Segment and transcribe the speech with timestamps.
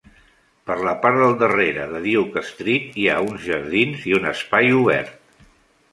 [0.69, 4.77] Per la part del darrere de Duke Street hi ha uns jardins i un espai
[4.83, 5.45] obert.